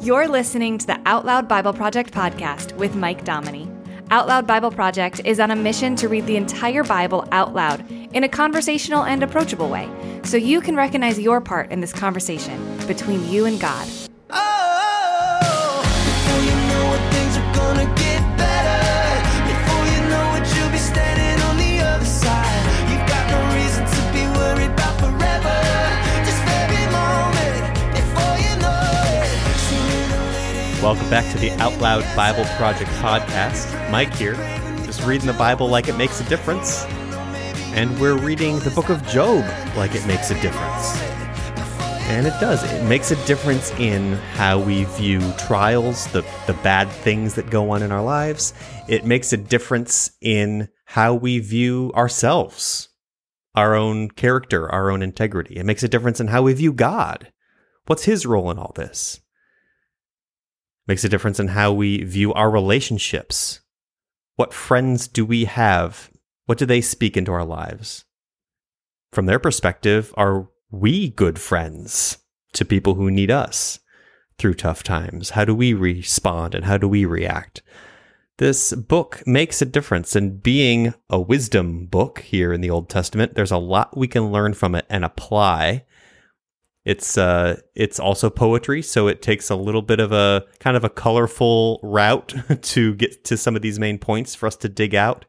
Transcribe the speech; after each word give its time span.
You're 0.00 0.28
listening 0.28 0.78
to 0.78 0.86
the 0.86 1.00
Out 1.06 1.24
Loud 1.24 1.48
Bible 1.48 1.72
Project 1.72 2.14
podcast 2.14 2.72
with 2.76 2.94
Mike 2.94 3.24
Dominy. 3.24 3.68
Out 4.12 4.28
Loud 4.28 4.46
Bible 4.46 4.70
Project 4.70 5.20
is 5.24 5.40
on 5.40 5.50
a 5.50 5.56
mission 5.56 5.96
to 5.96 6.08
read 6.08 6.24
the 6.24 6.36
entire 6.36 6.84
Bible 6.84 7.26
out 7.32 7.52
loud 7.52 7.84
in 7.90 8.22
a 8.22 8.28
conversational 8.28 9.02
and 9.02 9.24
approachable 9.24 9.68
way 9.68 9.90
so 10.22 10.36
you 10.36 10.60
can 10.60 10.76
recognize 10.76 11.18
your 11.18 11.40
part 11.40 11.72
in 11.72 11.80
this 11.80 11.92
conversation 11.92 12.78
between 12.86 13.28
you 13.28 13.46
and 13.46 13.58
God. 13.60 13.88
Welcome 30.88 31.10
back 31.10 31.30
to 31.32 31.38
the 31.38 31.50
Out 31.60 31.78
Loud 31.82 32.02
Bible 32.16 32.46
Project 32.56 32.90
podcast. 32.92 33.90
Mike 33.90 34.14
here, 34.14 34.36
just 34.86 35.04
reading 35.04 35.26
the 35.26 35.34
Bible 35.34 35.68
like 35.68 35.86
it 35.86 35.98
makes 35.98 36.18
a 36.18 36.24
difference. 36.30 36.86
And 37.74 38.00
we're 38.00 38.16
reading 38.16 38.58
the 38.60 38.70
book 38.70 38.88
of 38.88 39.06
Job 39.06 39.44
like 39.76 39.94
it 39.94 40.06
makes 40.06 40.30
a 40.30 40.40
difference. 40.40 40.98
And 42.08 42.26
it 42.26 42.32
does. 42.40 42.64
It 42.72 42.88
makes 42.88 43.10
a 43.10 43.26
difference 43.26 43.70
in 43.72 44.14
how 44.32 44.60
we 44.60 44.84
view 44.84 45.20
trials, 45.32 46.06
the, 46.06 46.22
the 46.46 46.54
bad 46.62 46.88
things 46.88 47.34
that 47.34 47.50
go 47.50 47.68
on 47.72 47.82
in 47.82 47.92
our 47.92 48.02
lives. 48.02 48.54
It 48.88 49.04
makes 49.04 49.30
a 49.34 49.36
difference 49.36 50.12
in 50.22 50.70
how 50.86 51.12
we 51.12 51.38
view 51.38 51.92
ourselves, 51.94 52.88
our 53.54 53.74
own 53.74 54.08
character, 54.08 54.72
our 54.72 54.90
own 54.90 55.02
integrity. 55.02 55.56
It 55.56 55.66
makes 55.66 55.82
a 55.82 55.88
difference 55.88 56.18
in 56.18 56.28
how 56.28 56.40
we 56.40 56.54
view 56.54 56.72
God. 56.72 57.30
What's 57.84 58.04
his 58.04 58.24
role 58.24 58.50
in 58.50 58.58
all 58.58 58.72
this? 58.74 59.20
Makes 60.88 61.04
a 61.04 61.08
difference 61.08 61.38
in 61.38 61.48
how 61.48 61.72
we 61.72 62.02
view 62.02 62.32
our 62.32 62.50
relationships. 62.50 63.60
What 64.36 64.54
friends 64.54 65.06
do 65.06 65.24
we 65.24 65.44
have? 65.44 66.10
What 66.46 66.58
do 66.58 66.66
they 66.66 66.80
speak 66.80 67.16
into 67.16 67.30
our 67.30 67.44
lives? 67.44 68.06
From 69.12 69.26
their 69.26 69.38
perspective, 69.38 70.12
are 70.16 70.48
we 70.70 71.10
good 71.10 71.38
friends 71.38 72.18
to 72.54 72.64
people 72.64 72.94
who 72.94 73.10
need 73.10 73.30
us 73.30 73.80
through 74.38 74.54
tough 74.54 74.82
times? 74.82 75.30
How 75.30 75.44
do 75.44 75.54
we 75.54 75.74
respond 75.74 76.54
and 76.54 76.64
how 76.64 76.78
do 76.78 76.88
we 76.88 77.04
react? 77.04 77.62
This 78.38 78.72
book 78.72 79.22
makes 79.26 79.60
a 79.60 79.66
difference, 79.66 80.14
and 80.14 80.40
being 80.40 80.94
a 81.10 81.20
wisdom 81.20 81.86
book 81.86 82.20
here 82.20 82.52
in 82.52 82.60
the 82.60 82.70
Old 82.70 82.88
Testament, 82.88 83.34
there's 83.34 83.50
a 83.50 83.58
lot 83.58 83.96
we 83.96 84.06
can 84.06 84.30
learn 84.30 84.54
from 84.54 84.76
it 84.76 84.86
and 84.88 85.04
apply 85.04 85.84
it's 86.88 87.18
uh 87.18 87.60
it's 87.74 88.00
also 88.00 88.30
poetry, 88.30 88.80
so 88.80 89.08
it 89.08 89.20
takes 89.20 89.50
a 89.50 89.56
little 89.56 89.82
bit 89.82 90.00
of 90.00 90.10
a 90.10 90.46
kind 90.58 90.74
of 90.74 90.84
a 90.84 90.88
colorful 90.88 91.80
route 91.82 92.34
to 92.62 92.94
get 92.94 93.24
to 93.24 93.36
some 93.36 93.54
of 93.54 93.60
these 93.60 93.78
main 93.78 93.98
points 93.98 94.34
for 94.34 94.46
us 94.46 94.56
to 94.56 94.70
dig 94.70 94.94
out. 94.94 95.26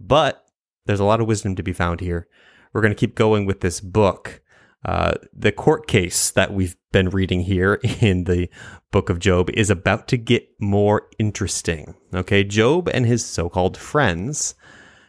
But 0.00 0.46
there's 0.86 1.00
a 1.00 1.04
lot 1.04 1.20
of 1.20 1.26
wisdom 1.26 1.54
to 1.56 1.62
be 1.62 1.74
found 1.74 2.00
here. 2.00 2.28
We're 2.72 2.80
going 2.80 2.94
to 2.94 2.98
keep 2.98 3.14
going 3.14 3.44
with 3.44 3.60
this 3.60 3.78
book. 3.78 4.40
Uh, 4.86 5.12
the 5.34 5.52
court 5.52 5.86
case 5.86 6.30
that 6.30 6.54
we've 6.54 6.76
been 6.92 7.10
reading 7.10 7.42
here 7.42 7.74
in 8.00 8.24
the 8.24 8.48
book 8.90 9.10
of 9.10 9.18
Job 9.18 9.50
is 9.50 9.68
about 9.68 10.08
to 10.08 10.16
get 10.16 10.48
more 10.58 11.08
interesting. 11.18 11.94
Okay, 12.14 12.42
Job 12.42 12.88
and 12.88 13.04
his 13.04 13.22
so 13.22 13.50
called 13.50 13.76
friends 13.76 14.54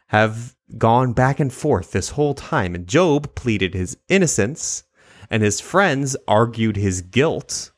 have 0.08 0.54
gone 0.78 1.14
back 1.14 1.40
and 1.40 1.54
forth 1.54 1.92
this 1.92 2.10
whole 2.10 2.34
time, 2.34 2.76
and 2.76 2.88
Job 2.88 3.36
pleaded 3.36 3.74
his 3.74 3.96
innocence 4.10 4.84
and 5.30 5.44
his 5.44 5.60
friends 5.60 6.16
argued 6.28 6.78
his 6.78 7.02
guilt. 7.02 7.72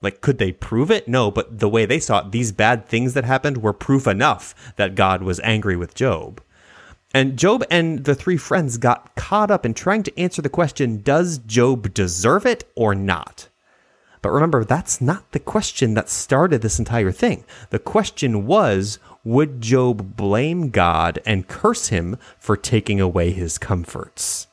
Like, 0.00 0.20
could 0.20 0.38
they 0.38 0.52
prove 0.52 0.90
it? 0.90 1.08
No, 1.08 1.30
but 1.30 1.60
the 1.60 1.68
way 1.68 1.86
they 1.86 1.98
saw 1.98 2.20
it, 2.20 2.32
these 2.32 2.52
bad 2.52 2.86
things 2.86 3.14
that 3.14 3.24
happened 3.24 3.62
were 3.62 3.72
proof 3.72 4.06
enough 4.06 4.54
that 4.76 4.94
God 4.94 5.22
was 5.22 5.40
angry 5.40 5.76
with 5.76 5.94
Job. 5.94 6.42
And 7.14 7.38
Job 7.38 7.64
and 7.70 8.04
the 8.04 8.14
three 8.14 8.36
friends 8.36 8.76
got 8.76 9.14
caught 9.14 9.50
up 9.50 9.64
in 9.64 9.72
trying 9.72 10.02
to 10.02 10.18
answer 10.18 10.42
the 10.42 10.48
question 10.48 11.00
Does 11.00 11.38
Job 11.38 11.94
deserve 11.94 12.44
it 12.44 12.70
or 12.74 12.94
not? 12.94 13.48
But 14.20 14.32
remember, 14.32 14.64
that's 14.64 15.00
not 15.00 15.32
the 15.32 15.38
question 15.38 15.94
that 15.94 16.08
started 16.08 16.60
this 16.60 16.78
entire 16.78 17.12
thing. 17.12 17.44
The 17.70 17.78
question 17.78 18.46
was 18.46 18.98
Would 19.22 19.60
Job 19.60 20.16
blame 20.16 20.70
God 20.70 21.20
and 21.24 21.46
curse 21.46 21.88
him 21.88 22.18
for 22.38 22.56
taking 22.56 23.00
away 23.00 23.30
his 23.30 23.58
comforts? 23.58 24.48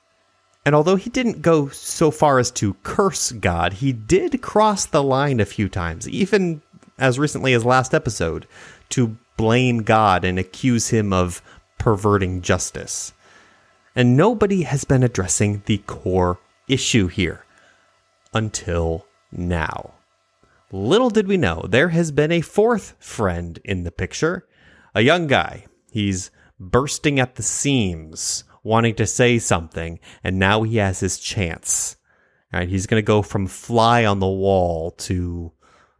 And 0.65 0.75
although 0.75 0.95
he 0.95 1.09
didn't 1.09 1.41
go 1.41 1.69
so 1.69 2.11
far 2.11 2.37
as 2.37 2.51
to 2.51 2.75
curse 2.83 3.31
God, 3.31 3.73
he 3.73 3.91
did 3.91 4.41
cross 4.41 4.85
the 4.85 5.01
line 5.01 5.39
a 5.39 5.45
few 5.45 5.67
times, 5.67 6.07
even 6.07 6.61
as 6.99 7.17
recently 7.17 7.53
as 7.53 7.65
last 7.65 7.93
episode, 7.93 8.47
to 8.89 9.17
blame 9.37 9.81
God 9.81 10.23
and 10.23 10.37
accuse 10.37 10.89
him 10.89 11.11
of 11.11 11.41
perverting 11.79 12.41
justice. 12.41 13.13
And 13.95 14.15
nobody 14.15 14.61
has 14.63 14.83
been 14.83 15.01
addressing 15.01 15.63
the 15.65 15.79
core 15.79 16.39
issue 16.67 17.07
here 17.07 17.43
until 18.33 19.07
now. 19.31 19.95
Little 20.71 21.09
did 21.09 21.27
we 21.27 21.37
know, 21.37 21.65
there 21.67 21.89
has 21.89 22.11
been 22.11 22.31
a 22.31 22.41
fourth 22.41 22.95
friend 22.99 23.59
in 23.65 23.83
the 23.83 23.91
picture, 23.91 24.47
a 24.93 25.01
young 25.01 25.27
guy. 25.27 25.65
He's 25.91 26.31
bursting 26.59 27.19
at 27.19 27.35
the 27.35 27.43
seams 27.43 28.43
wanting 28.63 28.95
to 28.95 29.05
say 29.05 29.39
something, 29.39 29.99
and 30.23 30.37
now 30.37 30.63
he 30.63 30.77
has 30.77 30.99
his 30.99 31.19
chance. 31.19 31.97
Right, 32.53 32.67
he's 32.67 32.85
going 32.85 33.01
to 33.01 33.05
go 33.05 33.21
from 33.21 33.47
fly 33.47 34.05
on 34.05 34.19
the 34.19 34.27
wall 34.27 34.91
to 34.91 35.53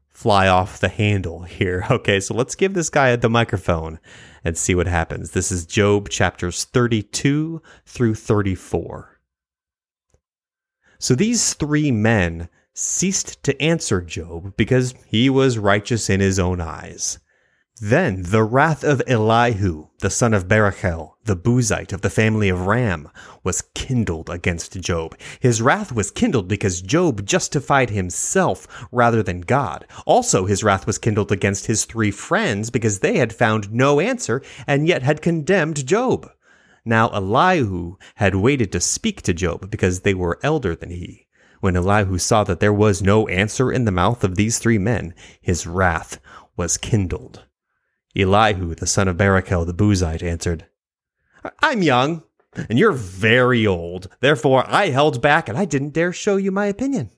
fly 0.10 0.48
off 0.48 0.80
the 0.80 0.90
handle 0.90 1.44
here. 1.44 1.86
Okay, 1.90 2.20
so 2.20 2.34
let's 2.34 2.56
give 2.56 2.74
this 2.74 2.90
guy 2.90 3.16
the 3.16 3.30
microphone 3.30 4.00
and 4.44 4.58
see 4.58 4.76
what 4.76 4.88
happens. 4.88 5.32
This 5.32 5.52
is 5.52 5.66
Job 5.66 6.10
chapters 6.10 6.66
32 6.66 7.62
through 7.86 8.16
34. 8.16 9.20
So 11.00 11.16
these 11.16 11.54
three 11.54 11.92
men 11.92 12.50
ceased 12.74 13.44
to 13.44 13.60
answer 13.62 14.02
Job 14.02 14.56
because 14.56 14.94
he 15.08 15.30
was 15.30 15.58
righteous 15.58 16.10
in 16.10 16.20
his 16.20 16.38
own 16.40 16.62
eyes. 16.62 17.20
Then 17.84 18.22
the 18.22 18.44
wrath 18.44 18.84
of 18.84 19.02
Elihu, 19.08 19.88
the 20.02 20.12
son 20.12 20.36
of 20.36 20.48
Barachel, 20.48 21.14
the 21.24 21.36
Buzite 21.36 21.92
of 21.92 22.02
the 22.02 22.12
family 22.12 22.48
of 22.48 22.68
Ram, 22.68 23.10
was 23.44 23.64
kindled 23.74 24.30
against 24.30 24.80
Job. 24.80 25.18
His 25.40 25.64
wrath 25.64 25.92
was 25.92 26.12
kindled 26.12 26.48
because 26.48 26.84
Job 26.84 27.26
justified 27.26 27.90
himself 27.90 28.68
rather 28.92 29.24
than 29.24 29.42
God. 29.42 29.88
Also, 30.06 30.46
his 30.46 30.64
wrath 30.64 30.86
was 30.86 31.00
kindled 31.00 31.32
against 31.32 31.66
his 31.66 31.86
three 31.86 32.12
friends 32.12 32.70
because 32.70 33.00
they 33.00 33.18
had 33.18 33.34
found 33.34 33.74
no 33.74 34.00
answer 34.00 34.44
and 34.68 34.88
yet 34.88 35.02
had 35.02 35.24
condemned 35.24 35.88
Job. 35.88 36.30
Now 36.86 37.10
Elihu 37.10 37.96
had 38.18 38.36
waited 38.36 38.72
to 38.74 38.80
speak 38.80 39.24
to 39.24 39.34
Job 39.34 39.72
because 39.72 40.02
they 40.02 40.14
were 40.14 40.40
elder 40.44 40.76
than 40.76 40.92
he. 40.92 41.26
When 41.62 41.76
Elihu 41.76 42.20
saw 42.20 42.44
that 42.44 42.60
there 42.60 42.72
was 42.72 43.02
no 43.02 43.28
answer 43.28 43.72
in 43.72 43.86
the 43.86 43.92
mouth 43.92 44.24
of 44.24 44.36
these 44.36 44.60
three 44.60 44.78
men, 44.78 45.16
his 45.42 45.66
wrath 45.66 46.20
was 46.56 46.78
kindled. 46.78 47.46
Elihu, 48.16 48.76
the 48.76 48.88
son 48.88 49.08
of 49.08 49.18
Barachel 49.18 49.66
the 49.66 49.74
Buzite, 49.74 50.24
answered, 50.24 50.66
I'm 51.60 51.82
young, 51.82 52.24
and 52.70 52.78
you're 52.78 52.92
very 52.92 53.66
old. 53.66 54.10
Therefore, 54.20 54.64
I 54.68 54.90
held 54.90 55.22
back, 55.22 55.48
and 55.48 55.58
I 55.58 55.66
didn't 55.66 55.94
dare 55.94 56.14
show 56.14 56.36
you 56.36 56.52
my 56.52 56.66
opinion. 56.66 57.12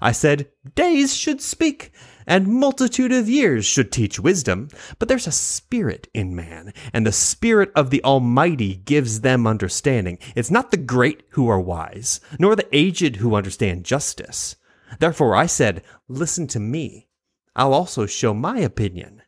I 0.00 0.12
said, 0.12 0.48
Days 0.74 1.14
should 1.14 1.40
speak, 1.40 1.92
and 2.26 2.46
multitude 2.46 3.12
of 3.12 3.28
years 3.28 3.66
should 3.66 3.90
teach 3.90 4.20
wisdom. 4.20 4.68
But 4.98 5.08
there's 5.08 5.26
a 5.26 5.32
spirit 5.32 6.08
in 6.14 6.34
man, 6.34 6.72
and 6.92 7.06
the 7.06 7.12
spirit 7.12 7.72
of 7.74 7.90
the 7.90 8.02
Almighty 8.04 8.76
gives 8.76 9.20
them 9.20 9.46
understanding. 9.46 10.18
It's 10.34 10.50
not 10.50 10.70
the 10.70 10.76
great 10.76 11.24
who 11.30 11.48
are 11.48 11.60
wise, 11.60 12.20
nor 12.38 12.56
the 12.56 12.68
aged 12.72 13.16
who 13.16 13.34
understand 13.34 13.84
justice. 13.84 14.56
Therefore, 14.98 15.34
I 15.34 15.46
said, 15.46 15.82
Listen 16.08 16.46
to 16.48 16.60
me. 16.60 17.08
I'll 17.56 17.74
also 17.74 18.06
show 18.06 18.32
my 18.32 18.58
opinion. 18.58 19.19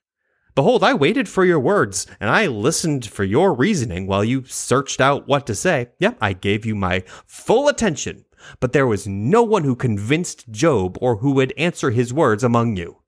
Behold, 0.54 0.84
I 0.84 0.92
waited 0.92 1.30
for 1.30 1.46
your 1.46 1.60
words, 1.60 2.06
and 2.20 2.28
I 2.28 2.46
listened 2.46 3.06
for 3.06 3.24
your 3.24 3.54
reasoning 3.54 4.06
while 4.06 4.22
you 4.22 4.44
searched 4.44 5.00
out 5.00 5.26
what 5.26 5.46
to 5.46 5.54
say. 5.54 5.88
Yep, 5.98 6.18
I 6.20 6.34
gave 6.34 6.66
you 6.66 6.74
my 6.74 7.04
full 7.26 7.68
attention, 7.68 8.26
but 8.60 8.74
there 8.74 8.86
was 8.86 9.06
no 9.06 9.42
one 9.42 9.64
who 9.64 9.74
convinced 9.74 10.50
Job 10.50 10.98
or 11.00 11.16
who 11.16 11.32
would 11.32 11.54
answer 11.56 11.90
his 11.90 12.12
words 12.12 12.44
among 12.44 12.76
you. 12.76 12.98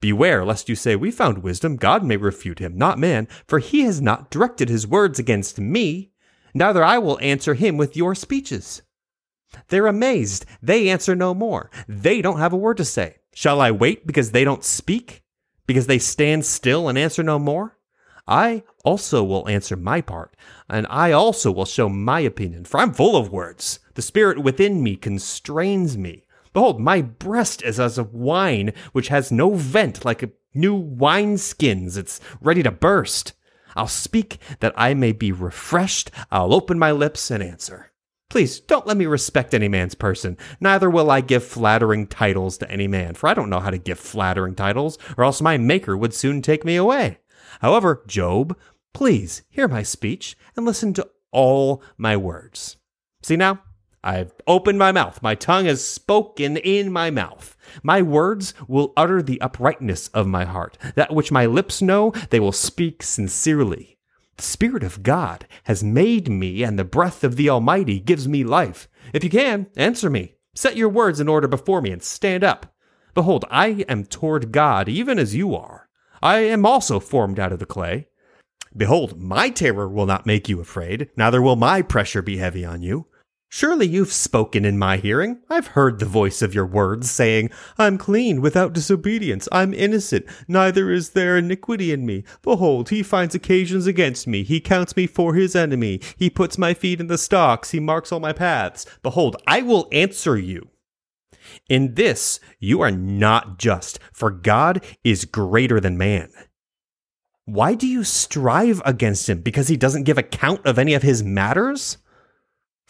Beware 0.00 0.44
lest 0.44 0.68
you 0.68 0.74
say, 0.74 0.96
We 0.96 1.12
found 1.12 1.44
wisdom, 1.44 1.76
God 1.76 2.02
may 2.04 2.16
refute 2.16 2.58
him, 2.58 2.76
not 2.76 2.98
man, 2.98 3.28
for 3.46 3.60
he 3.60 3.82
has 3.82 4.00
not 4.00 4.30
directed 4.30 4.68
his 4.68 4.86
words 4.86 5.20
against 5.20 5.60
me. 5.60 6.10
Neither 6.54 6.82
I 6.82 6.98
will 6.98 7.20
answer 7.20 7.54
him 7.54 7.76
with 7.76 7.96
your 7.96 8.16
speeches. 8.16 8.82
They're 9.68 9.86
amazed. 9.86 10.44
They 10.60 10.88
answer 10.88 11.14
no 11.14 11.34
more. 11.34 11.70
They 11.86 12.20
don't 12.20 12.38
have 12.38 12.52
a 12.52 12.56
word 12.56 12.78
to 12.78 12.84
say. 12.84 13.16
Shall 13.32 13.60
I 13.60 13.70
wait 13.70 14.06
because 14.06 14.32
they 14.32 14.42
don't 14.42 14.64
speak? 14.64 15.22
Because 15.70 15.86
they 15.86 16.00
stand 16.00 16.44
still 16.44 16.88
and 16.88 16.98
answer 16.98 17.22
no 17.22 17.38
more? 17.38 17.78
I 18.26 18.64
also 18.84 19.22
will 19.22 19.48
answer 19.48 19.76
my 19.76 20.00
part, 20.00 20.34
and 20.68 20.84
I 20.90 21.12
also 21.12 21.52
will 21.52 21.64
show 21.64 21.88
my 21.88 22.18
opinion, 22.18 22.64
for 22.64 22.80
I'm 22.80 22.92
full 22.92 23.16
of 23.16 23.30
words. 23.30 23.78
The 23.94 24.02
spirit 24.02 24.42
within 24.42 24.82
me 24.82 24.96
constrains 24.96 25.96
me. 25.96 26.24
Behold, 26.52 26.80
my 26.80 27.02
breast 27.02 27.62
is 27.62 27.78
as 27.78 27.98
a 27.98 28.02
wine 28.02 28.72
which 28.90 29.06
has 29.08 29.30
no 29.30 29.54
vent, 29.54 30.04
like 30.04 30.24
a 30.24 30.30
new 30.54 30.76
wineskins. 30.76 31.96
It's 31.96 32.20
ready 32.40 32.64
to 32.64 32.72
burst. 32.72 33.34
I'll 33.76 33.86
speak 33.86 34.38
that 34.58 34.74
I 34.76 34.92
may 34.94 35.12
be 35.12 35.30
refreshed. 35.30 36.10
I'll 36.32 36.52
open 36.52 36.80
my 36.80 36.90
lips 36.90 37.30
and 37.30 37.44
answer. 37.44 37.89
Please 38.30 38.60
don't 38.60 38.86
let 38.86 38.96
me 38.96 39.06
respect 39.06 39.52
any 39.54 39.66
man's 39.66 39.96
person. 39.96 40.38
Neither 40.60 40.88
will 40.88 41.10
I 41.10 41.20
give 41.20 41.42
flattering 41.44 42.06
titles 42.06 42.56
to 42.58 42.70
any 42.70 42.86
man, 42.86 43.14
for 43.14 43.28
I 43.28 43.34
don't 43.34 43.50
know 43.50 43.58
how 43.58 43.70
to 43.70 43.78
give 43.78 43.98
flattering 43.98 44.54
titles, 44.54 44.98
or 45.18 45.24
else 45.24 45.42
my 45.42 45.58
maker 45.58 45.96
would 45.96 46.14
soon 46.14 46.40
take 46.40 46.64
me 46.64 46.76
away. 46.76 47.18
However, 47.60 48.04
Job, 48.06 48.56
please 48.94 49.42
hear 49.50 49.66
my 49.66 49.82
speech 49.82 50.36
and 50.56 50.64
listen 50.64 50.94
to 50.94 51.08
all 51.32 51.82
my 51.98 52.16
words. 52.16 52.76
See 53.22 53.36
now, 53.36 53.62
I've 54.02 54.32
opened 54.46 54.78
my 54.78 54.92
mouth. 54.92 55.20
My 55.22 55.34
tongue 55.34 55.66
has 55.66 55.84
spoken 55.84 56.56
in 56.56 56.92
my 56.92 57.10
mouth. 57.10 57.56
My 57.82 58.00
words 58.00 58.54
will 58.68 58.92
utter 58.96 59.20
the 59.22 59.40
uprightness 59.40 60.08
of 60.08 60.26
my 60.26 60.44
heart. 60.44 60.78
That 60.94 61.12
which 61.12 61.32
my 61.32 61.46
lips 61.46 61.82
know, 61.82 62.12
they 62.30 62.40
will 62.40 62.52
speak 62.52 63.02
sincerely. 63.02 63.98
The 64.40 64.46
Spirit 64.46 64.82
of 64.82 65.02
God 65.02 65.46
has 65.64 65.84
made 65.84 66.30
me, 66.30 66.62
and 66.62 66.78
the 66.78 66.82
breath 66.82 67.24
of 67.24 67.36
the 67.36 67.50
Almighty 67.50 68.00
gives 68.00 68.26
me 68.26 68.42
life. 68.42 68.88
If 69.12 69.22
you 69.22 69.28
can, 69.28 69.66
answer 69.76 70.08
me. 70.08 70.36
Set 70.54 70.78
your 70.78 70.88
words 70.88 71.20
in 71.20 71.28
order 71.28 71.46
before 71.46 71.82
me 71.82 71.90
and 71.90 72.02
stand 72.02 72.42
up. 72.42 72.74
Behold, 73.12 73.44
I 73.50 73.84
am 73.86 74.06
toward 74.06 74.50
God, 74.50 74.88
even 74.88 75.18
as 75.18 75.34
you 75.34 75.54
are. 75.54 75.90
I 76.22 76.38
am 76.38 76.64
also 76.64 77.00
formed 77.00 77.38
out 77.38 77.52
of 77.52 77.58
the 77.58 77.66
clay. 77.66 78.08
Behold, 78.74 79.20
my 79.20 79.50
terror 79.50 79.90
will 79.90 80.06
not 80.06 80.24
make 80.24 80.48
you 80.48 80.58
afraid, 80.58 81.10
neither 81.18 81.42
will 81.42 81.56
my 81.56 81.82
pressure 81.82 82.22
be 82.22 82.38
heavy 82.38 82.64
on 82.64 82.80
you. 82.80 83.08
Surely 83.52 83.84
you've 83.84 84.12
spoken 84.12 84.64
in 84.64 84.78
my 84.78 84.96
hearing. 84.96 85.40
I've 85.50 85.66
heard 85.66 85.98
the 85.98 86.06
voice 86.06 86.40
of 86.40 86.54
your 86.54 86.64
words 86.64 87.10
saying, 87.10 87.50
I'm 87.76 87.98
clean 87.98 88.40
without 88.40 88.72
disobedience. 88.72 89.48
I'm 89.50 89.74
innocent. 89.74 90.24
Neither 90.46 90.92
is 90.92 91.10
there 91.10 91.36
iniquity 91.36 91.92
in 91.92 92.06
me. 92.06 92.22
Behold, 92.42 92.90
he 92.90 93.02
finds 93.02 93.34
occasions 93.34 93.88
against 93.88 94.28
me. 94.28 94.44
He 94.44 94.60
counts 94.60 94.94
me 94.96 95.08
for 95.08 95.34
his 95.34 95.56
enemy. 95.56 96.00
He 96.16 96.30
puts 96.30 96.58
my 96.58 96.74
feet 96.74 97.00
in 97.00 97.08
the 97.08 97.18
stocks. 97.18 97.72
He 97.72 97.80
marks 97.80 98.12
all 98.12 98.20
my 98.20 98.32
paths. 98.32 98.86
Behold, 99.02 99.36
I 99.48 99.62
will 99.62 99.88
answer 99.90 100.38
you. 100.38 100.70
In 101.68 101.94
this 101.94 102.38
you 102.60 102.80
are 102.82 102.92
not 102.92 103.58
just, 103.58 103.98
for 104.12 104.30
God 104.30 104.84
is 105.02 105.24
greater 105.24 105.80
than 105.80 105.98
man. 105.98 106.30
Why 107.46 107.74
do 107.74 107.88
you 107.88 108.04
strive 108.04 108.80
against 108.84 109.28
him? 109.28 109.40
Because 109.40 109.66
he 109.66 109.76
doesn't 109.76 110.04
give 110.04 110.18
account 110.18 110.64
of 110.64 110.78
any 110.78 110.94
of 110.94 111.02
his 111.02 111.24
matters? 111.24 111.98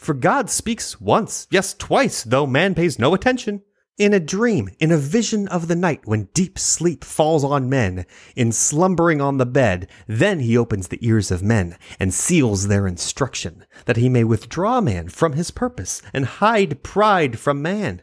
For 0.01 0.15
God 0.15 0.49
speaks 0.49 0.99
once, 0.99 1.45
yes, 1.51 1.75
twice, 1.75 2.23
though 2.23 2.47
man 2.47 2.73
pays 2.73 2.97
no 2.97 3.13
attention. 3.13 3.61
In 3.99 4.15
a 4.15 4.19
dream, 4.19 4.71
in 4.79 4.91
a 4.91 4.97
vision 4.97 5.47
of 5.49 5.67
the 5.67 5.75
night, 5.75 6.01
when 6.05 6.27
deep 6.33 6.57
sleep 6.57 7.03
falls 7.03 7.43
on 7.43 7.69
men, 7.69 8.07
in 8.35 8.51
slumbering 8.51 9.21
on 9.21 9.37
the 9.37 9.45
bed, 9.45 9.87
then 10.07 10.39
he 10.39 10.57
opens 10.57 10.87
the 10.87 10.97
ears 11.05 11.29
of 11.29 11.43
men, 11.43 11.77
and 11.99 12.15
seals 12.15 12.67
their 12.67 12.87
instruction, 12.87 13.63
that 13.85 13.97
he 13.97 14.09
may 14.09 14.23
withdraw 14.23 14.81
man 14.81 15.07
from 15.07 15.33
his 15.33 15.51
purpose, 15.51 16.01
and 16.13 16.25
hide 16.25 16.81
pride 16.81 17.37
from 17.37 17.61
man. 17.61 18.01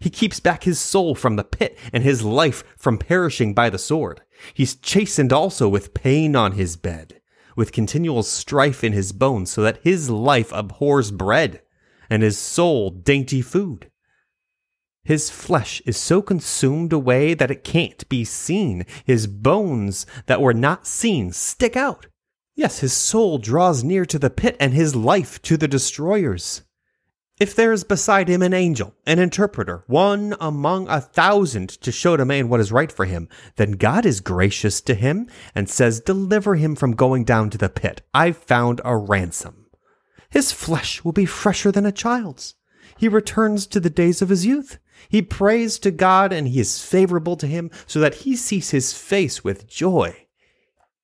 He 0.00 0.10
keeps 0.10 0.40
back 0.40 0.64
his 0.64 0.78
soul 0.78 1.14
from 1.14 1.36
the 1.36 1.44
pit, 1.44 1.78
and 1.94 2.04
his 2.04 2.22
life 2.22 2.62
from 2.76 2.98
perishing 2.98 3.54
by 3.54 3.70
the 3.70 3.78
sword. 3.78 4.20
He's 4.52 4.74
chastened 4.74 5.32
also 5.32 5.66
with 5.66 5.94
pain 5.94 6.36
on 6.36 6.52
his 6.52 6.76
bed 6.76 7.17
with 7.58 7.72
continual 7.72 8.22
strife 8.22 8.84
in 8.84 8.92
his 8.92 9.10
bones, 9.10 9.50
so 9.50 9.60
that 9.62 9.80
his 9.82 10.08
life 10.08 10.52
abhors 10.52 11.10
bread, 11.10 11.60
and 12.08 12.22
his 12.22 12.38
soul 12.38 12.88
dainty 12.88 13.42
food. 13.42 13.90
His 15.02 15.28
flesh 15.28 15.82
is 15.84 15.96
so 15.96 16.22
consumed 16.22 16.92
away 16.92 17.34
that 17.34 17.50
it 17.50 17.64
can't 17.64 18.08
be 18.08 18.24
seen. 18.24 18.86
His 19.04 19.26
bones 19.26 20.06
that 20.26 20.40
were 20.40 20.54
not 20.54 20.86
seen 20.86 21.32
stick 21.32 21.76
out. 21.76 22.06
Yes, 22.54 22.78
his 22.78 22.92
soul 22.92 23.38
draws 23.38 23.82
near 23.82 24.04
to 24.06 24.20
the 24.20 24.30
pit, 24.30 24.56
and 24.60 24.72
his 24.72 24.94
life 24.94 25.42
to 25.42 25.56
the 25.56 25.66
destroyers. 25.66 26.62
If 27.40 27.54
there 27.54 27.72
is 27.72 27.84
beside 27.84 28.26
him 28.26 28.42
an 28.42 28.52
angel, 28.52 28.94
an 29.06 29.20
interpreter, 29.20 29.84
one 29.86 30.34
among 30.40 30.88
a 30.88 31.00
thousand 31.00 31.68
to 31.82 31.92
show 31.92 32.16
to 32.16 32.24
man 32.24 32.48
what 32.48 32.58
is 32.58 32.72
right 32.72 32.90
for 32.90 33.04
him, 33.04 33.28
then 33.54 33.72
God 33.72 34.04
is 34.04 34.20
gracious 34.20 34.80
to 34.80 34.94
him 34.94 35.28
and 35.54 35.70
says, 35.70 36.00
Deliver 36.00 36.56
him 36.56 36.74
from 36.74 36.96
going 36.96 37.22
down 37.22 37.50
to 37.50 37.58
the 37.58 37.68
pit. 37.68 38.02
I've 38.12 38.38
found 38.38 38.80
a 38.84 38.96
ransom. 38.96 39.66
His 40.30 40.50
flesh 40.50 41.04
will 41.04 41.12
be 41.12 41.26
fresher 41.26 41.70
than 41.70 41.86
a 41.86 41.92
child's. 41.92 42.54
He 42.96 43.06
returns 43.06 43.68
to 43.68 43.78
the 43.78 43.90
days 43.90 44.20
of 44.20 44.30
his 44.30 44.44
youth. 44.44 44.78
He 45.08 45.22
prays 45.22 45.78
to 45.78 45.92
God 45.92 46.32
and 46.32 46.48
he 46.48 46.58
is 46.58 46.82
favorable 46.82 47.36
to 47.36 47.46
him 47.46 47.70
so 47.86 48.00
that 48.00 48.16
he 48.16 48.34
sees 48.34 48.70
his 48.70 48.92
face 48.92 49.44
with 49.44 49.68
joy. 49.68 50.26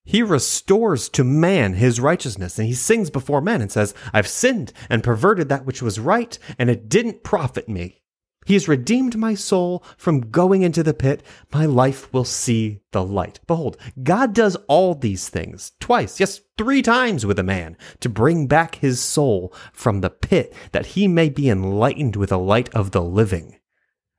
He 0.04 0.22
restores 0.22 1.08
to 1.10 1.24
man 1.24 1.74
his 1.74 1.98
righteousness, 1.98 2.58
and 2.58 2.68
he 2.68 2.74
sings 2.74 3.08
before 3.08 3.40
men 3.40 3.62
and 3.62 3.72
says, 3.72 3.94
I've 4.12 4.28
sinned 4.28 4.72
and 4.90 5.02
perverted 5.02 5.48
that 5.48 5.64
which 5.64 5.80
was 5.80 5.98
right, 5.98 6.38
and 6.58 6.68
it 6.68 6.90
didn't 6.90 7.24
profit 7.24 7.68
me. 7.68 8.02
He 8.44 8.52
has 8.52 8.68
redeemed 8.68 9.16
my 9.16 9.34
soul 9.34 9.82
from 9.96 10.30
going 10.30 10.60
into 10.60 10.82
the 10.82 10.92
pit. 10.92 11.22
My 11.50 11.64
life 11.64 12.12
will 12.12 12.24
see 12.24 12.80
the 12.92 13.02
light. 13.02 13.40
Behold, 13.46 13.78
God 14.02 14.34
does 14.34 14.56
all 14.68 14.94
these 14.94 15.30
things 15.30 15.72
twice, 15.80 16.20
yes, 16.20 16.42
three 16.58 16.82
times 16.82 17.24
with 17.24 17.38
a 17.38 17.42
man 17.42 17.78
to 18.00 18.10
bring 18.10 18.46
back 18.46 18.74
his 18.76 19.00
soul 19.00 19.54
from 19.72 20.02
the 20.02 20.10
pit 20.10 20.54
that 20.72 20.86
he 20.86 21.08
may 21.08 21.30
be 21.30 21.48
enlightened 21.48 22.16
with 22.16 22.28
the 22.28 22.38
light 22.38 22.68
of 22.74 22.90
the 22.90 23.02
living. 23.02 23.58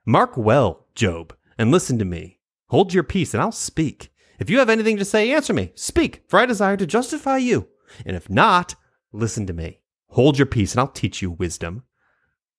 Mark 0.08 0.36
well, 0.36 0.88
Job, 0.96 1.36
and 1.60 1.70
listen 1.70 2.00
to 2.00 2.06
me. 2.06 2.40
Hold 2.70 2.96
your 2.96 3.04
peace 3.04 3.36
and 3.36 3.44
I'll 3.44 3.52
speak. 3.52 4.12
If 4.40 4.50
you 4.50 4.60
have 4.60 4.70
anything 4.70 4.98
to 4.98 5.06
say, 5.06 5.32
answer 5.32 5.54
me. 5.54 5.72
Speak, 5.76 6.24
for 6.28 6.40
I 6.40 6.46
desire 6.46 6.78
to 6.78 6.86
justify 6.86 7.38
you. 7.38 7.68
And 8.06 8.16
if 8.16 8.30
not, 8.30 8.76
listen 9.12 9.46
to 9.48 9.54
me. 9.54 9.80
Hold 10.10 10.38
your 10.38 10.46
peace, 10.46 10.74
and 10.74 10.80
I'll 10.80 10.88
teach 10.88 11.22
you 11.22 11.32
wisdom. 11.32 11.84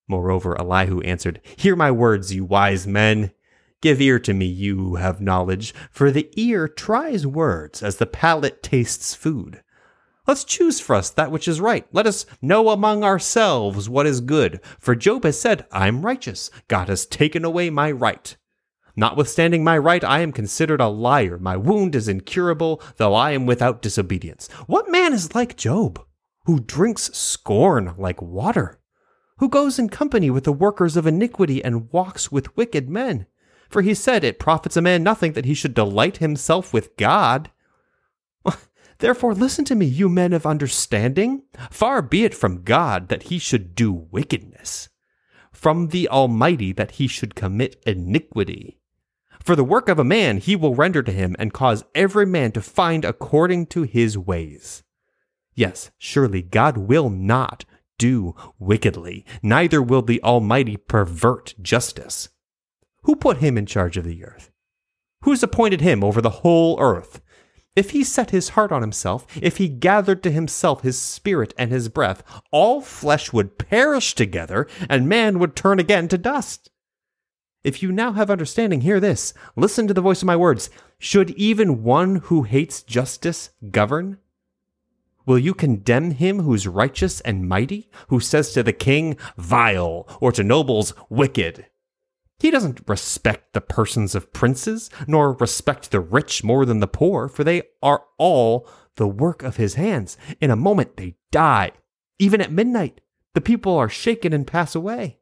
Moreover, 0.08 0.58
Elihu 0.60 1.00
answered, 1.00 1.40
Hear 1.56 1.74
my 1.74 1.90
words, 1.90 2.34
you 2.34 2.44
wise 2.44 2.86
men. 2.86 3.32
Give 3.82 4.00
ear 4.00 4.18
to 4.20 4.32
me, 4.32 4.46
you 4.46 4.76
who 4.76 4.96
have 4.96 5.20
knowledge, 5.20 5.74
for 5.90 6.10
the 6.10 6.30
ear 6.36 6.66
tries 6.68 7.26
words 7.26 7.82
as 7.82 7.96
the 7.96 8.06
palate 8.06 8.62
tastes 8.62 9.14
food. 9.14 9.62
Let's 10.26 10.44
choose 10.44 10.80
for 10.80 10.96
us 10.96 11.10
that 11.10 11.30
which 11.30 11.46
is 11.46 11.60
right. 11.60 11.86
Let 11.92 12.06
us 12.06 12.26
know 12.42 12.70
among 12.70 13.04
ourselves 13.04 13.88
what 13.88 14.06
is 14.06 14.20
good. 14.20 14.60
For 14.80 14.96
Job 14.96 15.24
has 15.24 15.40
said, 15.40 15.66
I'm 15.70 16.04
righteous. 16.04 16.50
God 16.68 16.88
has 16.88 17.06
taken 17.06 17.44
away 17.44 17.70
my 17.70 17.92
right. 17.92 18.36
Notwithstanding 18.96 19.62
my 19.62 19.76
right, 19.76 20.02
I 20.02 20.20
am 20.20 20.32
considered 20.32 20.80
a 20.80 20.88
liar. 20.88 21.38
My 21.38 21.56
wound 21.56 21.94
is 21.94 22.08
incurable, 22.08 22.82
though 22.96 23.14
I 23.14 23.32
am 23.32 23.44
without 23.44 23.82
disobedience. 23.82 24.48
What 24.66 24.90
man 24.90 25.12
is 25.12 25.34
like 25.34 25.56
Job, 25.56 26.00
who 26.46 26.60
drinks 26.60 27.14
scorn 27.14 27.94
like 27.98 28.22
water? 28.22 28.80
Who 29.38 29.50
goes 29.50 29.78
in 29.78 29.90
company 29.90 30.30
with 30.30 30.44
the 30.44 30.52
workers 30.52 30.96
of 30.96 31.06
iniquity 31.06 31.62
and 31.62 31.92
walks 31.92 32.32
with 32.32 32.56
wicked 32.56 32.88
men? 32.88 33.26
For 33.68 33.82
he 33.82 33.92
said, 33.92 34.24
It 34.24 34.38
profits 34.38 34.78
a 34.78 34.82
man 34.82 35.02
nothing 35.02 35.32
that 35.32 35.44
he 35.44 35.52
should 35.52 35.74
delight 35.74 36.18
himself 36.18 36.72
with 36.72 36.96
God. 36.96 37.50
Therefore, 38.98 39.34
listen 39.34 39.66
to 39.66 39.74
me, 39.74 39.84
you 39.84 40.08
men 40.08 40.32
of 40.32 40.46
understanding. 40.46 41.42
Far 41.70 42.00
be 42.00 42.24
it 42.24 42.34
from 42.34 42.62
God 42.62 43.08
that 43.08 43.24
he 43.24 43.38
should 43.38 43.74
do 43.74 43.92
wickedness, 43.92 44.88
from 45.52 45.88
the 45.88 46.08
Almighty 46.08 46.72
that 46.72 46.92
he 46.92 47.06
should 47.06 47.34
commit 47.34 47.82
iniquity. 47.86 48.80
For 49.46 49.54
the 49.54 49.62
work 49.62 49.88
of 49.88 50.00
a 50.00 50.04
man 50.04 50.38
he 50.38 50.56
will 50.56 50.74
render 50.74 51.04
to 51.04 51.12
him, 51.12 51.36
and 51.38 51.52
cause 51.52 51.84
every 51.94 52.26
man 52.26 52.50
to 52.50 52.60
find 52.60 53.04
according 53.04 53.66
to 53.66 53.84
his 53.84 54.18
ways. 54.18 54.82
Yes, 55.54 55.92
surely 55.98 56.42
God 56.42 56.76
will 56.76 57.10
not 57.10 57.64
do 57.96 58.34
wickedly, 58.58 59.24
neither 59.44 59.80
will 59.80 60.02
the 60.02 60.20
Almighty 60.24 60.76
pervert 60.76 61.54
justice. 61.62 62.28
Who 63.04 63.14
put 63.14 63.36
him 63.36 63.56
in 63.56 63.66
charge 63.66 63.96
of 63.96 64.04
the 64.04 64.24
earth? 64.24 64.50
Who's 65.22 65.44
appointed 65.44 65.80
him 65.80 66.02
over 66.02 66.20
the 66.20 66.40
whole 66.42 66.76
earth? 66.80 67.20
If 67.76 67.90
he 67.90 68.02
set 68.02 68.30
his 68.30 68.48
heart 68.48 68.72
on 68.72 68.82
himself, 68.82 69.28
if 69.40 69.58
he 69.58 69.68
gathered 69.68 70.24
to 70.24 70.32
himself 70.32 70.82
his 70.82 71.00
spirit 71.00 71.54
and 71.56 71.70
his 71.70 71.88
breath, 71.88 72.24
all 72.50 72.80
flesh 72.80 73.32
would 73.32 73.58
perish 73.58 74.16
together, 74.16 74.66
and 74.90 75.08
man 75.08 75.38
would 75.38 75.54
turn 75.54 75.78
again 75.78 76.08
to 76.08 76.18
dust. 76.18 76.68
If 77.66 77.82
you 77.82 77.90
now 77.90 78.12
have 78.12 78.30
understanding, 78.30 78.82
hear 78.82 79.00
this. 79.00 79.34
Listen 79.56 79.88
to 79.88 79.92
the 79.92 80.00
voice 80.00 80.22
of 80.22 80.26
my 80.26 80.36
words. 80.36 80.70
Should 81.00 81.30
even 81.30 81.82
one 81.82 82.14
who 82.14 82.44
hates 82.44 82.80
justice 82.80 83.50
govern? 83.72 84.18
Will 85.26 85.40
you 85.40 85.52
condemn 85.52 86.12
him 86.12 86.42
who's 86.42 86.68
righteous 86.68 87.20
and 87.22 87.48
mighty, 87.48 87.90
who 88.06 88.20
says 88.20 88.52
to 88.52 88.62
the 88.62 88.72
king, 88.72 89.16
vile, 89.36 90.06
or 90.20 90.30
to 90.30 90.44
nobles, 90.44 90.94
wicked? 91.10 91.66
He 92.38 92.52
doesn't 92.52 92.82
respect 92.86 93.52
the 93.52 93.60
persons 93.60 94.14
of 94.14 94.32
princes, 94.32 94.88
nor 95.08 95.32
respect 95.32 95.90
the 95.90 95.98
rich 95.98 96.44
more 96.44 96.66
than 96.66 96.78
the 96.78 96.86
poor, 96.86 97.26
for 97.26 97.42
they 97.42 97.62
are 97.82 98.04
all 98.16 98.68
the 98.94 99.08
work 99.08 99.42
of 99.42 99.56
his 99.56 99.74
hands. 99.74 100.16
In 100.40 100.52
a 100.52 100.56
moment 100.56 100.96
they 100.96 101.16
die. 101.32 101.72
Even 102.20 102.40
at 102.40 102.52
midnight, 102.52 103.00
the 103.34 103.40
people 103.40 103.76
are 103.76 103.88
shaken 103.88 104.32
and 104.32 104.46
pass 104.46 104.76
away. 104.76 105.18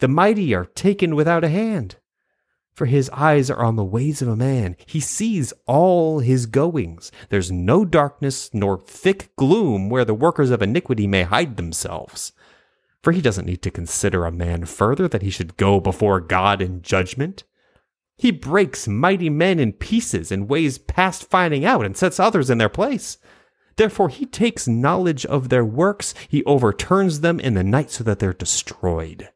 The 0.00 0.08
mighty 0.08 0.54
are 0.54 0.64
taken 0.64 1.14
without 1.14 1.44
a 1.44 1.48
hand. 1.48 1.96
For 2.72 2.86
his 2.86 3.10
eyes 3.10 3.50
are 3.50 3.62
on 3.62 3.76
the 3.76 3.84
ways 3.84 4.22
of 4.22 4.28
a 4.28 4.36
man. 4.36 4.76
He 4.86 5.00
sees 5.00 5.52
all 5.66 6.20
his 6.20 6.46
goings. 6.46 7.12
There's 7.28 7.52
no 7.52 7.84
darkness 7.84 8.48
nor 8.54 8.80
thick 8.80 9.36
gloom 9.36 9.90
where 9.90 10.06
the 10.06 10.14
workers 10.14 10.50
of 10.50 10.62
iniquity 10.62 11.06
may 11.06 11.24
hide 11.24 11.58
themselves. 11.58 12.32
For 13.02 13.12
he 13.12 13.20
doesn't 13.20 13.44
need 13.44 13.60
to 13.62 13.70
consider 13.70 14.24
a 14.24 14.32
man 14.32 14.64
further 14.64 15.08
that 15.08 15.20
he 15.20 15.28
should 15.28 15.58
go 15.58 15.80
before 15.80 16.20
God 16.20 16.62
in 16.62 16.80
judgment. 16.80 17.44
He 18.16 18.30
breaks 18.30 18.88
mighty 18.88 19.28
men 19.28 19.58
in 19.58 19.74
pieces 19.74 20.32
in 20.32 20.48
ways 20.48 20.78
past 20.78 21.28
finding 21.28 21.66
out 21.66 21.84
and 21.84 21.96
sets 21.96 22.18
others 22.18 22.48
in 22.48 22.56
their 22.56 22.68
place. 22.70 23.18
Therefore, 23.76 24.08
he 24.08 24.24
takes 24.24 24.66
knowledge 24.66 25.26
of 25.26 25.50
their 25.50 25.64
works, 25.64 26.14
he 26.28 26.44
overturns 26.44 27.20
them 27.20 27.40
in 27.40 27.54
the 27.54 27.64
night 27.64 27.90
so 27.90 28.04
that 28.04 28.18
they're 28.18 28.32
destroyed. 28.32 29.30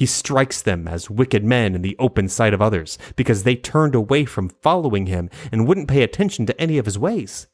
He 0.00 0.06
strikes 0.06 0.62
them 0.62 0.88
as 0.88 1.10
wicked 1.10 1.44
men 1.44 1.74
in 1.74 1.82
the 1.82 1.94
open 1.98 2.26
sight 2.26 2.54
of 2.54 2.62
others, 2.62 2.96
because 3.16 3.42
they 3.42 3.54
turned 3.54 3.94
away 3.94 4.24
from 4.24 4.48
following 4.48 5.04
him 5.04 5.28
and 5.52 5.68
wouldn't 5.68 5.90
pay 5.90 6.02
attention 6.02 6.46
to 6.46 6.58
any 6.58 6.78
of 6.78 6.86
his 6.86 6.98
ways. 6.98 7.48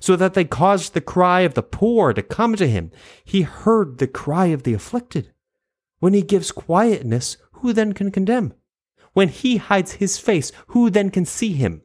So 0.00 0.16
that 0.16 0.34
they 0.34 0.44
caused 0.44 0.94
the 0.94 1.00
cry 1.00 1.42
of 1.42 1.54
the 1.54 1.62
poor 1.62 2.12
to 2.12 2.20
come 2.20 2.56
to 2.56 2.66
him. 2.66 2.90
He 3.24 3.42
heard 3.42 3.98
the 3.98 4.08
cry 4.08 4.46
of 4.46 4.64
the 4.64 4.74
afflicted. 4.74 5.32
When 6.00 6.12
he 6.12 6.22
gives 6.22 6.50
quietness, 6.50 7.36
who 7.52 7.72
then 7.72 7.92
can 7.92 8.10
condemn? 8.10 8.54
When 9.12 9.28
he 9.28 9.58
hides 9.58 9.92
his 9.92 10.18
face, 10.18 10.50
who 10.70 10.90
then 10.90 11.08
can 11.08 11.24
see 11.24 11.52
him? 11.52 11.82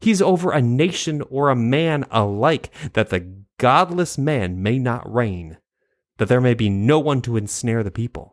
He's 0.00 0.22
over 0.22 0.50
a 0.50 0.62
nation 0.62 1.22
or 1.28 1.50
a 1.50 1.54
man 1.54 2.06
alike, 2.10 2.70
that 2.94 3.10
the 3.10 3.34
godless 3.58 4.16
man 4.16 4.62
may 4.62 4.78
not 4.78 5.12
reign, 5.12 5.58
that 6.16 6.28
there 6.28 6.40
may 6.40 6.54
be 6.54 6.70
no 6.70 6.98
one 6.98 7.20
to 7.20 7.36
ensnare 7.36 7.82
the 7.82 7.90
people. 7.90 8.32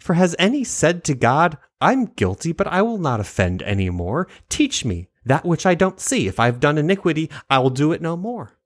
For 0.00 0.14
has 0.14 0.34
any 0.38 0.64
said 0.64 1.04
to 1.04 1.14
God, 1.14 1.58
I'm 1.80 2.06
guilty, 2.06 2.52
but 2.52 2.66
I 2.66 2.80
will 2.80 2.98
not 2.98 3.20
offend 3.20 3.62
any 3.62 3.90
more? 3.90 4.26
Teach 4.48 4.84
me 4.84 5.08
that 5.26 5.44
which 5.44 5.66
I 5.66 5.74
don't 5.74 6.00
see. 6.00 6.26
If 6.26 6.40
I've 6.40 6.58
done 6.58 6.78
iniquity, 6.78 7.30
I 7.50 7.58
will 7.58 7.70
do 7.70 7.92
it 7.92 8.00
no 8.00 8.16
more. 8.16 8.56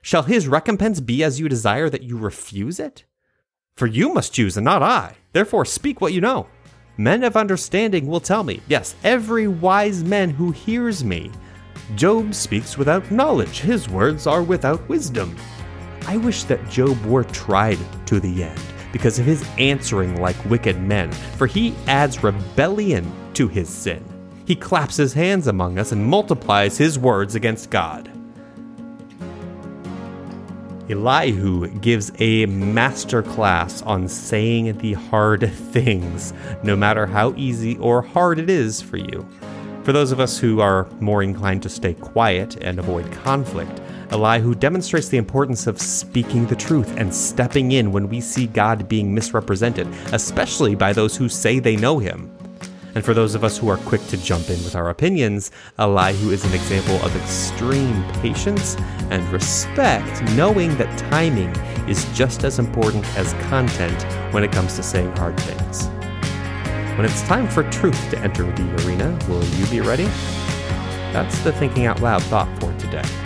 Shall 0.00 0.22
his 0.22 0.46
recompense 0.46 1.00
be 1.00 1.24
as 1.24 1.40
you 1.40 1.48
desire 1.48 1.90
that 1.90 2.04
you 2.04 2.16
refuse 2.16 2.78
it? 2.78 3.04
For 3.76 3.88
you 3.88 4.14
must 4.14 4.32
choose 4.32 4.56
and 4.56 4.64
not 4.64 4.82
I. 4.82 5.16
Therefore, 5.32 5.64
speak 5.64 6.00
what 6.00 6.12
you 6.12 6.20
know. 6.20 6.46
Men 6.96 7.24
of 7.24 7.36
understanding 7.36 8.06
will 8.06 8.20
tell 8.20 8.44
me, 8.44 8.62
yes, 8.68 8.94
every 9.02 9.48
wise 9.48 10.04
man 10.04 10.30
who 10.30 10.52
hears 10.52 11.02
me. 11.02 11.32
Job 11.96 12.32
speaks 12.32 12.78
without 12.78 13.10
knowledge, 13.10 13.58
his 13.58 13.88
words 13.88 14.26
are 14.26 14.42
without 14.42 14.88
wisdom. 14.88 15.36
I 16.06 16.16
wish 16.16 16.44
that 16.44 16.70
Job 16.70 17.04
were 17.04 17.24
tried 17.24 17.78
to 18.06 18.20
the 18.20 18.44
end 18.44 18.75
because 18.96 19.18
of 19.18 19.26
his 19.26 19.46
answering 19.58 20.18
like 20.22 20.42
wicked 20.46 20.80
men, 20.80 21.12
for 21.36 21.46
he 21.46 21.74
adds 21.86 22.22
rebellion 22.22 23.12
to 23.34 23.46
his 23.46 23.68
sin. 23.68 24.02
He 24.46 24.56
claps 24.56 24.96
his 24.96 25.12
hands 25.12 25.48
among 25.48 25.78
us 25.78 25.92
and 25.92 26.02
multiplies 26.02 26.78
his 26.78 26.98
words 26.98 27.34
against 27.34 27.68
God. 27.68 28.10
Elihu 30.88 31.68
gives 31.80 32.10
a 32.20 32.46
master 32.46 33.22
class 33.22 33.82
on 33.82 34.08
saying 34.08 34.78
the 34.78 34.94
hard 34.94 35.52
things, 35.52 36.32
no 36.62 36.74
matter 36.74 37.04
how 37.04 37.34
easy 37.36 37.76
or 37.76 38.00
hard 38.00 38.38
it 38.38 38.48
is 38.48 38.80
for 38.80 38.96
you. 38.96 39.28
For 39.82 39.92
those 39.92 40.10
of 40.10 40.20
us 40.20 40.38
who 40.38 40.60
are 40.60 40.88
more 41.00 41.22
inclined 41.22 41.62
to 41.64 41.68
stay 41.68 41.92
quiet 41.92 42.56
and 42.62 42.78
avoid 42.78 43.12
conflict, 43.12 43.78
Elihu 44.10 44.54
demonstrates 44.54 45.08
the 45.08 45.16
importance 45.16 45.66
of 45.66 45.80
speaking 45.80 46.46
the 46.46 46.56
truth 46.56 46.96
and 46.96 47.12
stepping 47.12 47.72
in 47.72 47.92
when 47.92 48.08
we 48.08 48.20
see 48.20 48.46
God 48.46 48.88
being 48.88 49.12
misrepresented, 49.12 49.88
especially 50.12 50.74
by 50.74 50.92
those 50.92 51.16
who 51.16 51.28
say 51.28 51.58
they 51.58 51.76
know 51.76 51.98
him. 51.98 52.30
And 52.94 53.04
for 53.04 53.12
those 53.12 53.34
of 53.34 53.44
us 53.44 53.58
who 53.58 53.68
are 53.68 53.76
quick 53.76 54.06
to 54.06 54.16
jump 54.16 54.48
in 54.48 54.62
with 54.64 54.74
our 54.74 54.88
opinions, 54.88 55.50
Elihu 55.78 56.30
is 56.30 56.44
an 56.44 56.54
example 56.54 56.96
of 57.04 57.14
extreme 57.16 58.02
patience 58.22 58.74
and 59.10 59.22
respect, 59.30 60.22
knowing 60.34 60.74
that 60.78 60.98
timing 60.98 61.54
is 61.86 62.06
just 62.16 62.42
as 62.44 62.58
important 62.58 63.04
as 63.18 63.34
content 63.50 64.02
when 64.32 64.44
it 64.44 64.52
comes 64.52 64.76
to 64.76 64.82
saying 64.82 65.14
hard 65.16 65.38
things. 65.40 65.88
When 66.96 67.04
it's 67.04 67.22
time 67.24 67.48
for 67.48 67.68
truth 67.70 68.10
to 68.12 68.18
enter 68.20 68.44
the 68.44 68.86
arena, 68.86 69.18
will 69.28 69.44
you 69.44 69.66
be 69.66 69.80
ready? 69.80 70.06
That's 71.12 71.38
the 71.40 71.52
Thinking 71.52 71.84
Out 71.84 72.00
Loud 72.00 72.22
thought 72.22 72.48
for 72.58 72.72
today. 72.78 73.25